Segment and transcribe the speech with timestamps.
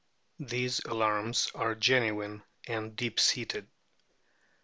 [0.39, 3.67] These alarms are genuine and deep seated.